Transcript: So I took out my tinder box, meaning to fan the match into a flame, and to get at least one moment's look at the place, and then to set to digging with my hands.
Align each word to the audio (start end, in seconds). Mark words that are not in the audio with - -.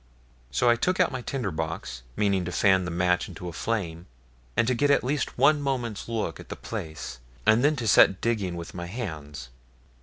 So 0.49 0.67
I 0.67 0.77
took 0.77 0.99
out 0.99 1.11
my 1.11 1.21
tinder 1.21 1.51
box, 1.51 2.01
meaning 2.15 2.43
to 2.45 2.51
fan 2.51 2.85
the 2.85 2.89
match 2.89 3.27
into 3.27 3.47
a 3.47 3.53
flame, 3.53 4.07
and 4.57 4.65
to 4.65 4.73
get 4.73 4.89
at 4.89 5.03
least 5.03 5.37
one 5.37 5.61
moment's 5.61 6.09
look 6.09 6.39
at 6.39 6.49
the 6.49 6.55
place, 6.55 7.19
and 7.45 7.63
then 7.63 7.75
to 7.75 7.87
set 7.87 8.07
to 8.07 8.13
digging 8.13 8.55
with 8.55 8.73
my 8.73 8.87
hands. 8.87 9.49